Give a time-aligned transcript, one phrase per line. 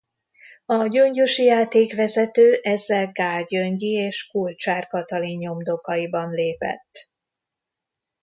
[0.65, 7.09] A gyöngyösi játékvezető ezzel Gaál Gyöngyi és Kulcsár Katalin nyomdokaiban lépett.